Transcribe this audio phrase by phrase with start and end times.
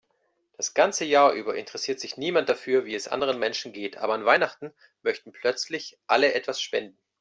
[0.57, 4.25] Das ganze Jahr über interessiert sich niemand dafür, wie es anderen Menschen geht, aber an
[4.25, 6.97] Weihnachten möchten plötzlich alle etwas spenden.